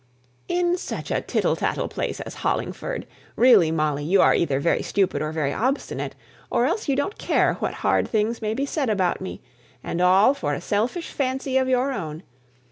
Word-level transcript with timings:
"In 0.47 0.77
such 0.79 1.11
a 1.11 1.21
tittle 1.21 1.55
tattle 1.55 1.87
place 1.87 2.19
as 2.21 2.33
Hollingford! 2.41 3.05
Really, 3.35 3.69
Molly, 3.69 4.03
you 4.03 4.19
are 4.19 4.33
either 4.33 4.59
very 4.59 4.81
stupid 4.81 5.21
or 5.21 5.31
very 5.31 5.53
obstinate, 5.53 6.15
or 6.49 6.65
else 6.65 6.87
you 6.89 6.95
don't 6.95 7.19
care 7.19 7.53
what 7.59 7.75
hard 7.85 8.07
things 8.07 8.41
may 8.41 8.55
be 8.55 8.65
said 8.65 8.89
about 8.89 9.21
me: 9.21 9.41
and 9.83 10.01
all 10.01 10.33
for 10.33 10.55
a 10.55 10.59
selfish 10.59 11.11
fancy 11.11 11.55
of 11.59 11.67
your 11.69 11.91
own! 11.91 12.23